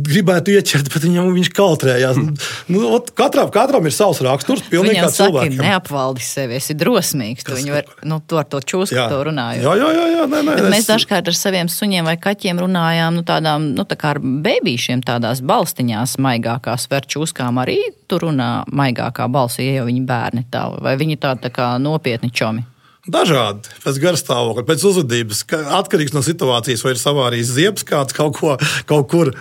[0.05, 2.20] gribētu ieķert, bet viņam viņš kautrējās.
[2.73, 5.59] nu, ot, katram, katram ir savs raksturs, pilnīgi kā cilvēkam.
[5.61, 7.47] neapvaldi sevi, esi drosmīgs.
[7.47, 9.62] Tu var, nu, to ar to čūsku to runāju.
[9.64, 13.18] Jā, jā, jā, jā nē, nē, es- mēs dažkārt ar saviem suņiem vai kaķiem runājām,
[13.18, 17.79] nu, tādām, nu, tā kā ar bebīšiem, tādās balstiņās, maigākās verčūskām arī
[18.11, 22.31] tur runā maigākā balsī, ja jau viņi bērni tā, vai viņi tādi tā kā nopietni
[22.35, 22.65] čomi.
[23.05, 28.39] Dažādi, pēc garstāvokļa, pēc uzvedības, ka- atkarīgs no situācijas, vai ir savārījis ziepes kāds kaut,
[28.39, 28.57] ko,
[28.89, 29.33] kaut kur.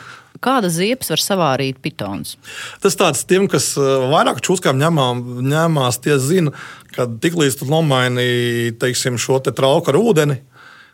[0.43, 2.36] Kāda ziepes var savārīt pitons?
[2.84, 5.06] Tas tāds, tiem, kas uh, vairāk čūskām ņemā,
[5.48, 6.52] ņemās, tie zina,
[6.91, 10.41] ka tiklīdz tu nomaini teiksim, šo trauku ar ūdeni.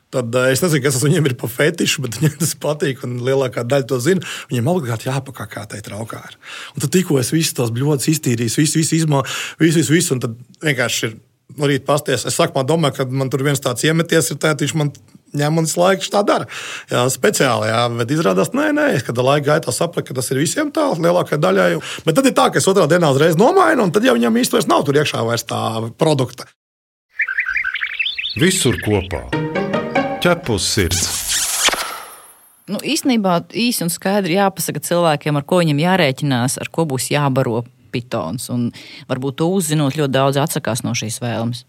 [0.09, 3.03] Tad uh, es nezinu, kas tas viņiem ir pa fetišu, bet viņiem tas patīk.
[3.05, 4.25] Lielākā daļa to zina.
[4.49, 6.37] Viņiem obligāti jāpakā, kā tai traukā ir.
[6.73, 10.15] Un tad tikko es visus tos bļodus iztīrīju, visu, visu izmantoju, visu, visu, visu.
[10.17, 11.17] Un tad vienkārši ir
[11.57, 12.25] no rīta pasties.
[12.29, 14.93] Es sākumā domāju, ka man tur viens tāds iemeties ir tāds, viņš man
[15.37, 16.47] ņem un laiku tā dara.
[16.89, 20.41] Jā, speciāli, jā, bet izrādās, nē, nē, es, kad laika gaitā sapratu, ka tas ir
[20.41, 21.69] visiem tā, lielākajai daļai.
[22.07, 24.73] Bet tad ir tā, ka es otrā dienā uzreiz nomainu, un tad jau viņam īstenībā
[24.73, 25.61] nav tur iekšā vairs tā
[26.01, 26.49] produkta.
[28.39, 29.25] Visur kopā-
[30.23, 31.07] ķepus sirds.
[32.69, 37.63] Nu, īstenībā īsi un skaidri jāpasaka cilvēkiem, ar ko viņam jārēķinās, ar ko būs jābaro
[37.89, 38.45] pitons.
[38.53, 38.69] Un
[39.09, 41.65] varbūt to uzzinot, ļoti daudz atsakās no šīs vēlmes.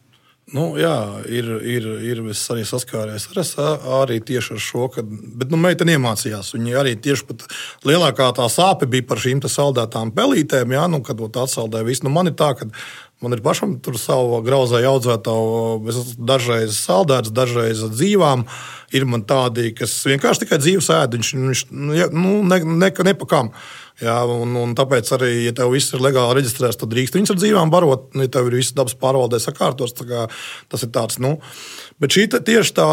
[0.50, 5.04] Nu, jā, ir, ir, ir es arī saskāries ar, es arī tieši ar šo, ka,
[5.06, 6.50] bet nu, meitene iemācījās.
[6.56, 7.44] Viņa arī tieši pat
[7.86, 12.06] lielākā tā sāpe bija par šīm saldētām pelītēm, jā, nu, kad to atsaldēja visu.
[12.08, 12.66] Nu, man ir tā, ka
[13.20, 18.46] man ir pašam tur savu grauzēju audzētāju, dažreiz saldēts, dažreiz dzīvām.
[18.96, 23.52] Ir man tādi, kas vienkārši tikai dzīves ēd, viņš, viņš nu, nu, ne, ne, nepakām.
[24.00, 27.40] Jā, un, un tāpēc arī, ja tev viss ir legāli reģistrēts, tad drīkst viņus ar
[27.42, 28.08] dzīvām barot.
[28.16, 31.20] Nu, ja tev ir viss dabas pārvaldē sakārtos, tas ir tāds.
[31.20, 31.36] Nu,
[32.00, 32.90] bet šī tieši tā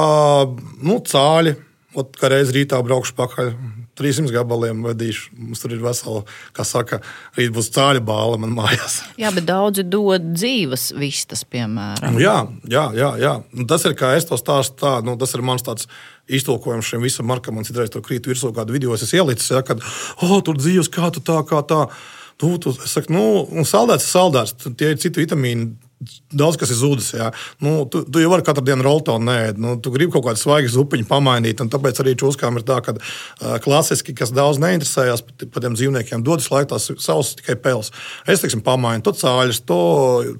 [0.83, 1.55] nu, cāļa,
[1.95, 3.53] ot, kā reiz rītā braukšu pakaļ.
[3.97, 5.31] 300 gabaliem vedīšu.
[5.37, 6.23] Mums tur ir vesela,
[6.55, 6.99] kā saka,
[7.37, 8.99] rīt būs cāļa bāla man mājās.
[9.21, 12.15] Jā, bet daudzi dod dzīves vistas, piemēram.
[12.15, 12.37] Nu, jā,
[12.69, 13.33] jā, jā, jā.
[13.53, 14.77] Nu, tas ir kā es to stāstu.
[14.83, 15.89] Tā, nu, tas ir mans tāds
[16.27, 17.57] iztulkojums šim visam markam.
[17.57, 19.81] Man citreiz tur krīt virsū kādu video, es ielicis, ja, kad,
[20.21, 21.87] oh, tur dzīves kā tu tā, kā tā.
[22.37, 24.71] Tu, tu, es saku, nu, un saldēts ir saldēts.
[24.77, 25.71] Tie ir citi vitamīni.
[26.31, 27.11] Daudz kas ir zudis.
[27.63, 30.69] Nu, tu, tu jau vari katru dienu roltonu nē, nu, tu gribi kaut kādu svaigu
[30.69, 31.63] zupiņu pamainīt.
[31.73, 36.23] Tāpēc arī čūskām ir tā, ka uh, klasiski, kas daudz neinteresējas par par tiem dzīvniekiem,
[36.25, 37.89] dod visu laiku tās savas tikai pēles.
[38.29, 39.79] Es teiksim, pamainu to cāļus, to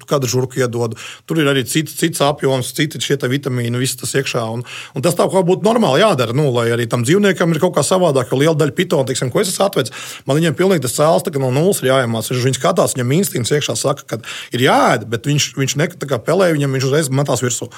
[0.08, 0.98] kādu žurku iedodu.
[1.26, 4.44] Tur ir arī cits, cits apjoms, citi šie vitamīni, viss tas iekšā.
[4.54, 7.74] Un, un tas tā kā būtu normāli jādara, nu, lai arī tam dzīvniekam ir kaut
[7.76, 8.30] kā savādāk.
[8.32, 9.94] Jo liela daļa pitona, teiksim, ko es esmu atvedis,
[10.28, 12.44] man viņiem pilnīgi tas cēls no nulles ir jāiemācās.
[12.48, 14.20] Viņš skatās, viņam instinkts iekšā saka, ka
[14.54, 17.70] ir jāēd, bet viņš, viņš ne tā kā pelē, viņam viņš uzreiz metās virsū.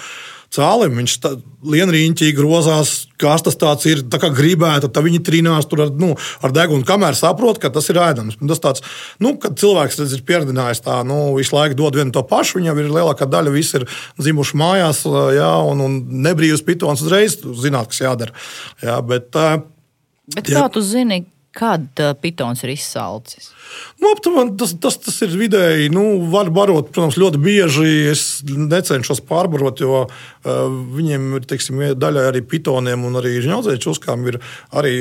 [0.50, 1.12] Cēlim viņš
[1.70, 6.16] lienrīņķīgi grozās, kas tas tāds ir, tā kā gribētu, tad viņi trīnās tur ar, nu,
[6.42, 8.40] ar degunu, kamēr saprot, ka tas ir ēdams.
[8.42, 8.82] Un Tas tāds,
[9.22, 12.82] nu, kad cilvēks redz, ir pieradinājis tā, nu, visu laiku dod vienu to pašu, viņam
[12.82, 13.86] ir lielākā daļa, visi ir
[14.18, 15.04] dzimuši mājās,
[15.38, 18.34] jā, un, un nebrīvs pitons uzreiz zināt, kas jādara.
[18.82, 19.30] Jā, bet,
[20.34, 20.62] Bet Jā.
[20.62, 21.24] kā tu zini,
[21.56, 23.50] kad uh, pitons ir izsalcis?
[24.00, 25.90] Nu, aptuveni, tas, tas, tas ir vidēji.
[25.94, 27.90] Nu, var barot, protams, ļoti bieži.
[28.12, 30.62] Es necenšos pārbarot, jo uh,
[30.96, 34.96] viņiem ir teiksim, daļai arī pitoniem un arī žņaudzēju čuskām ir arī.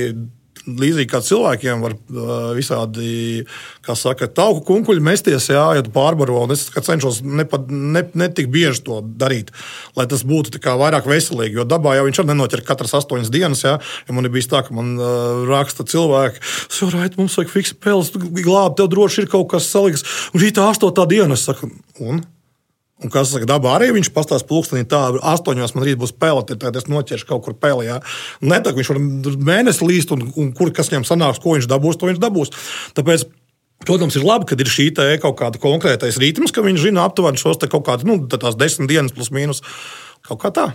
[0.68, 3.46] Līdzīgi kā cilvēkiem var uh, visādi,
[3.86, 6.42] kā saka, tauku kunkuļi mesties, jā, ja tu pārbaro.
[6.54, 9.54] Es cenšos ne, ne, ne tik bieži to darīt,
[9.98, 11.62] lai tas būtu vairāk veselīgi.
[11.62, 13.64] Jo dabā jau viņš arī nenoķer katras astoņas dienas.
[13.66, 17.78] Jā, ja man ir bijis tā, ka man uh, raksta cilvēki, Sorājot, mums vajag fiksi
[17.82, 20.06] peles, glābt, tev droši ir kaut kas saliks.
[20.34, 21.72] Un šī tā astotā diena, es saku,
[22.04, 22.22] un?
[23.00, 25.00] Un kas saka, dabā arī viņš pastāsta pulkstenī, tā,
[25.32, 27.88] astoņos man rīt būs pele, tad es noķeršu kaut kur peli.
[27.88, 28.02] Jā.
[28.44, 29.00] Ne tā, viņš var
[29.52, 32.56] mēnesi līst, un, un kur kas viņam sanāks, ko viņš dabūs, to viņš dabūs.
[33.00, 33.30] Tāpēc,
[33.80, 34.90] Protams, ir labi, ka ir šī
[35.24, 39.32] kaut kāda konkrētais ritms, ka viņš zina aptuveni šos kaut kādus, nu, desmit dienas plus
[39.32, 39.64] mīnus.
[40.28, 40.66] Kaut kā tā.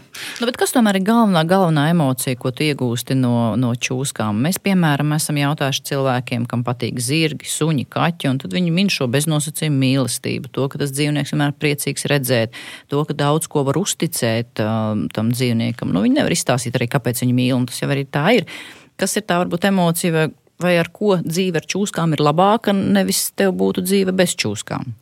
[0.40, 4.40] Nu, kas tomēr ir galvenā, galvenā emocija, ko tu iegūsti no, no čūskām?
[4.46, 9.07] Mēs, piemēram, esam jautājuši cilvēkiem, kam patīk zirgi, suņi, kaķi, un tad viņi min šo
[9.12, 12.59] beznosacījumu mīlestību, to, ka tas dzīvnieks vienmēr ir priecīgs redzēt,
[12.90, 15.92] to, ka daudz ko var uzticēt um, tam dzīvniekam.
[15.92, 18.50] Nu, viņi nevar izstāstīt arī, kāpēc viņi mīl, un tas jau arī tā ir.
[18.98, 20.28] Kas ir tā varbūt emocija, vai,
[20.64, 24.94] vai ar ko dzīve ar čūskām ir labāka, nevis tev būtu dzīve bez čūskām?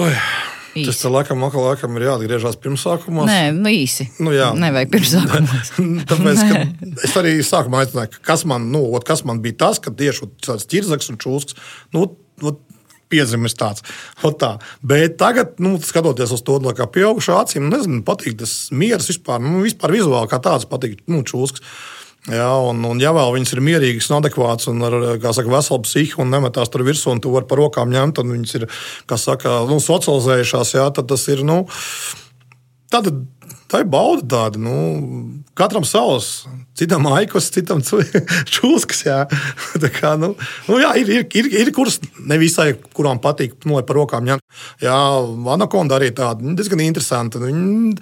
[0.00, 0.14] Oi.
[0.70, 0.86] Īsi.
[0.86, 3.26] Tas tā laikam, atkal, laikam ir jāatgriežas pirmsākumā.
[3.26, 4.06] Nē, nu īsi.
[4.22, 4.52] Nu, jā.
[4.54, 5.62] Nevajag pirmsākumā.
[6.10, 6.42] Tāpēc,
[7.08, 10.68] es arī sākumā aicināju, kas man, nu, ot, kas man bija tas, ka tieši tāds
[10.70, 11.58] ķirzaks un čūsks.
[11.96, 12.06] Nu,
[12.46, 12.66] ot,
[13.10, 13.82] Piezīmes tāds.
[14.38, 14.52] Tā.
[14.86, 19.64] Bet tagad, nu, skatoties uz to, kā pieaugušā acīm, nezinu, patīk tas miers vispār, nu,
[19.64, 21.64] vispār vizuāli kā tāds patīk, nu, čūsks.
[22.28, 24.96] Ja, un, un, ja vēl viņas ir mierīgas, un adekvātas un ar
[25.32, 28.58] saka, veselu psihu un nemetās tur virsū, un tu vari par rokām ņemt, un viņas
[28.58, 28.66] ir
[29.16, 31.40] saka, nu, socializējušās, ja, tad tas ir.
[31.48, 31.62] Nu,
[32.92, 33.08] tad,
[33.72, 34.60] tā ir bauda tāda.
[34.60, 34.74] Nu,
[35.56, 36.44] katram savs,
[36.80, 37.84] citam aikos, citam
[38.54, 39.04] čūskas.
[39.06, 39.20] Jā.
[39.96, 40.32] Kā, nu,
[40.68, 44.44] nu, jā, ir, ir, ir, ir kuras nevisai, kurām patīk, nu, lai par rokām ņemt.
[44.84, 44.98] Jā,
[45.54, 47.42] Anakonda arī tāda nu, diezgan interesanta.
[47.42, 47.96] Viņa,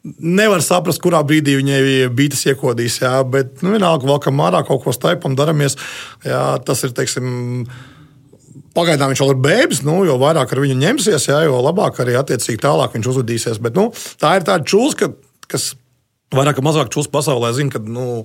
[0.00, 1.80] Nevar saprast, kurā brīdī viņai
[2.16, 3.00] bija iekodījis.
[3.02, 5.76] Jā, bet nu, vienalga, valkam ārā kaut ko staipam, daramies.
[6.24, 7.66] Jā, tas ir, teiksim,
[8.74, 12.14] Pagaidām viņš vēl ir bērns, nu, jo vairāk ar viņu ņemsies, jā, jo labāk arī
[12.18, 13.58] attiecīgi tālāk viņš uzvedīsies.
[13.62, 13.88] Bet nu,
[14.22, 15.10] tā ir tāda čūska,
[15.50, 15.72] kas
[16.34, 18.22] vairāk vai mazāk čūska pasaulē zina, ka nu,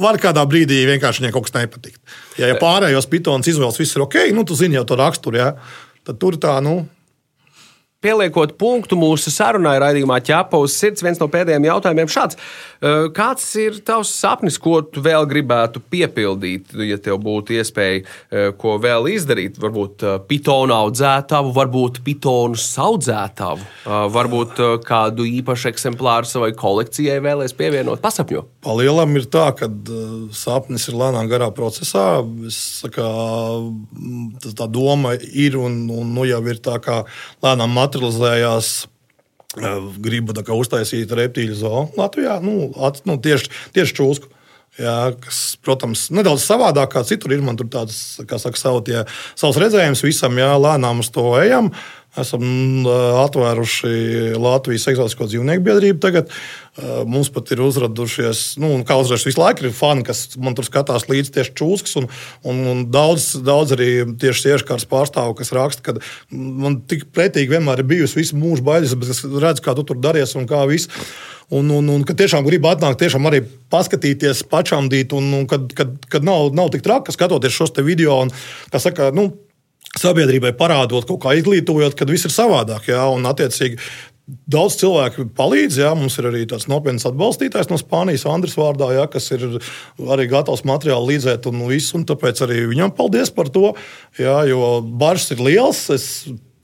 [0.00, 2.00] var kādā brīdī vienkārši viņai kaut kas nepatikt.
[2.40, 5.50] Ja, ja pārējos pitons izvēles, viss ir ok, nu, tu zini jau to raksturu, jā,
[6.06, 6.84] tad tur tā, nu,
[8.06, 12.38] Pieliekot punktu mūsu sarunai, raidījumā ķepa uz sirds, viens no pēdējiem jautājumiem šāds.
[13.16, 19.08] Kāds ir tavs sapnis, ko tu vēl gribētu piepildīt, ja tev būtu iespēja ko vēl
[19.10, 19.58] izdarīt?
[19.58, 22.54] Varbūt pitonu audzētavu, varbūt pitonu
[22.86, 23.66] audzētavu,
[24.14, 28.44] varbūt kādu īpašu eksemplāru savai kolekcijai vēlēs pievienot pasapņo?
[28.66, 29.70] Palielam ir tā, ka
[30.36, 32.20] sapnis ir lēnām garā procesā.
[32.46, 32.60] Es,
[32.94, 33.10] kā,
[34.46, 37.02] tā doma ir un, un nu jau ir tā kā
[37.42, 38.86] lēnām materializējās.
[40.04, 44.28] Gribu uztaisīt reptīļu zonu Latvijā, nu, at, nu, tieši, tieši čūsku.
[44.76, 47.44] Jā, kas, protams, nedaudz savādāk kā citur ir.
[47.44, 49.06] Man tur tāds, kā saka, savu tie,
[49.38, 51.70] savs redzējums visam, jā, lēnām uz to ejam.
[52.16, 56.00] Esam atvēruši Latvijas eksotisko dzīvnieku biedrību.
[56.00, 56.32] Tagad
[57.08, 61.08] mums pat ir uzradušies, nu, kā uzradušies visu laiku, ir fani, kas man tur skatās
[61.10, 61.96] līdzi tieši čūskas.
[62.00, 62.08] Un,
[62.48, 65.96] un, un daudz, daudz arī tieši sieškārs pārstāvu, kas raksta, ka
[66.32, 70.00] man tik pretīgi vienmēr ir bijusi visu mūžu bailes, bet es redzu, kā tu tur
[70.00, 70.92] daries un kā viss.
[71.54, 75.94] Un, un, un ka tiešām gribu atnākt, tiešām arī paskatīties, pačamdīt, un, un kad, kad,
[76.10, 78.18] kad nav, nav tik traki, skatoties šos video.
[78.24, 78.34] Un,
[78.72, 79.28] kā saka, nu,
[79.96, 82.90] sabiedrībai parādot, kaut kā izglītojot, kad viss ir savādāk.
[82.90, 83.78] Jā, un, attiecīgi,
[84.26, 85.76] Daudz cilvēku palīdz.
[85.78, 89.44] Jā, mums ir arī tāds nopietns atbalstītājs no Spānijas, Andris Vārdā, jā, kas ir
[90.02, 91.92] arī gatavs materiāli līdzēt un visu.
[92.00, 93.70] Un tāpēc arī viņam paldies par to.
[94.18, 95.84] Jā, jo bažas ir liels.
[95.94, 96.08] Es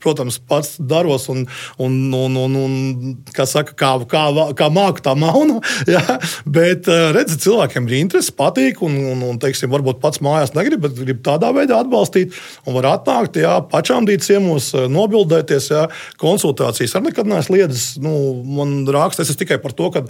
[0.03, 1.45] protams, pats daros un,
[1.81, 4.23] un, un, un, un kā, saka, kā, kā,
[4.57, 5.61] kā māku tā maunu.
[5.93, 6.01] Ja?
[6.49, 10.81] Bet eh, redziet, cilvēkiem ir interese, patīk, un, un, un teiksim, varbūt pats mājās negrib,
[10.85, 12.33] bet grib tādā veidā atbalstīt.
[12.65, 15.83] Un var atnākt, jā, pačāmdīt ciemos, eh, nobildēties, jā,
[16.21, 16.95] konsultācijas.
[16.97, 18.13] Ar nekad neesmu liedzis, nu,
[18.57, 20.05] man raksta, es tikai par to, ka,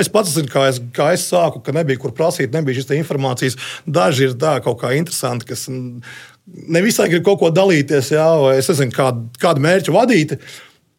[0.00, 3.60] es pats zinu, kā es, kā es sāku, ka nebija kur prasīt, nebija šīs informācijas.
[3.86, 5.68] Daži ir tā kaut kā interesanti, kas
[6.46, 10.36] ne visai grib kaut ko dalīties, jā, vai es nezinu, kādu, kādu mērķu vadīt.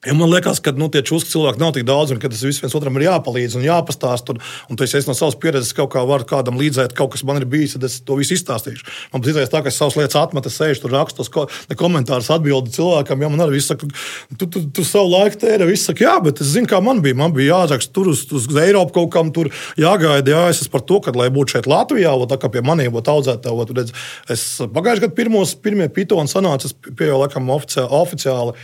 [0.08, 2.76] Ja man liekas, ka nu, tie čūski cilvēki nav tik daudz, un ka tas viens
[2.78, 4.30] otram ir jāpalīdz un jāpastāst.
[4.32, 4.39] Un,
[4.72, 7.48] un es, es no savas pieredzes kaut kā varu kādam līdzēt, kaut kas man ir
[7.50, 8.88] bijis, tad es to visu izstāstīšu.
[9.12, 11.43] Man izdevies tā, ka es savas lietas atmetu, sēžu tur, rakstu tos ko,
[11.82, 13.26] komentārus, atbildu cilvēkam.
[13.26, 13.89] Ja man arī viss saka,
[14.38, 17.20] tu, tu, tu savu laiku tēri, viss saka, jā, bet es zinu, kā man bija.
[17.20, 20.88] Man bija jāraksta tur uz, uz Eiropu kaut kam, tur jāgaida, jā, es esmu par
[20.88, 23.89] to, ka, lai būtu šeit Latvijā, vai tā kā pie maniem būtu audzētāji.
[24.32, 27.91] Es pagājušajā gadā pirmos, pirmie pitoni sanāca, es pieejau laikam oficiāli.
[27.91, 28.56] oficiāli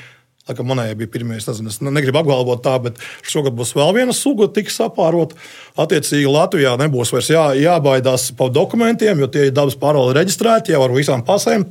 [0.49, 2.97] Laikam manējai bija pirmie, es nezinu, es negribu apgalvot tā, bet
[3.32, 5.38] šogad būs vēl viena suga, tiks sapārot.
[5.79, 10.84] Attiecīgi Latvijā nebūs vairs jā, jābaidās par dokumentiem, jo tie ir dabas pārvalde reģistrēti jau
[10.84, 11.63] ar visām pasēm.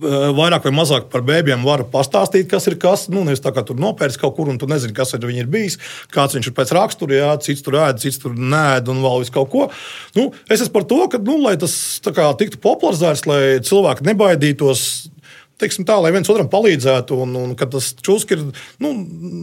[0.00, 3.04] Vairāk vai mazāk par bērniem var pastāstīt, kas ir kas.
[3.12, 5.52] Nu, nevis tā kā tur nopērts kaut kur, un tu nezini, kas ar viņu ir
[5.52, 5.76] bijis,
[6.14, 9.36] kāds viņš ir pēc rakstura, jā, cits tur ēd, cits tur nē, un vēl visu
[9.36, 9.68] kaut ko.
[10.16, 11.74] Nu, es esmu par to, ka, nu, lai tas
[12.08, 14.86] kā, tiktu popularizēts, lai cilvēki nebaidītos
[15.60, 18.44] teiksim, tā, lai viens otram palīdzētu, un, un ka tas čūska ir,
[18.82, 18.92] nu,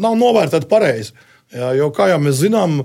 [0.04, 1.16] nav novērtēts pareizi.
[1.56, 2.82] Jā, jo, kā jau mēs zinām,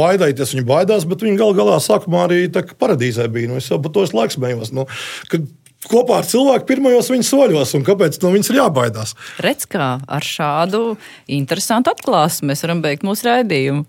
[0.00, 3.52] baidīties viņi baidās, bet viņi gal galā sākumā arī paradīzē bija.
[3.52, 4.72] Nu, es jau par to laiku smējos.
[4.74, 4.88] Nu,
[5.30, 5.44] kad
[5.86, 9.14] kopā ar cilvēku pirmajos viņa soļos, un kāpēc no viņas ir jābaidās.
[9.46, 10.96] Redz, kā ar šādu
[11.30, 13.86] interesantu atklāsmi mēs varam beigt mūsu raidījumu.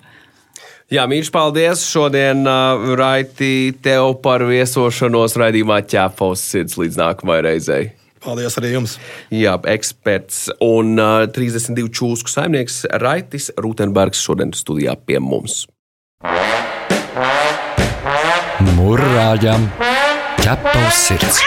[0.92, 7.86] Jā, mīļš, paldies šodien, uh, Raiti, tev par viesošanos raidījumā ķēpos sirds līdz nākamajai reizei.
[8.22, 8.98] Paldies arī jums.
[9.34, 15.64] Jā, eksperts un uh, 32 čūsku saimnieks Raitis Rutenbergs šodien studijā pie mums.
[18.78, 19.70] Mūrāģam
[20.42, 21.42] ķepa uz sirds!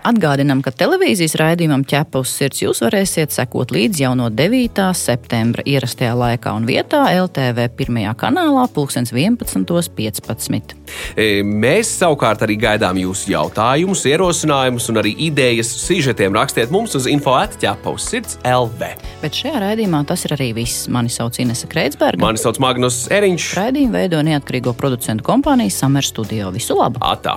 [0.00, 4.80] Atgādinām, ka televīzijas raidījumam ķepa uz sirds jūs varēsiet sekot līdz jau no 9.
[4.96, 10.72] septembra ierastajā laikā un vietā LTV pirmajā kanālā 11.15.
[11.20, 16.32] E, Mēs savukārt arī gaidām jūsu jautājumus, ierosinājumus un arī idejas sižetiem.
[16.38, 18.94] Rakstiet mums uz info atķepa uz sirds LV.
[19.20, 20.88] Bet šajā raidījumā tas ir arī viss.
[20.88, 22.24] Mani sauc Inese Kreitsberga.
[22.24, 23.52] Mani sauc Magnus Eriņš.
[23.60, 26.48] Raidījumu veido neatkarīgo producentu kompānija Summer Studio.
[26.56, 27.04] Visu labu!
[27.04, 27.36] Atā!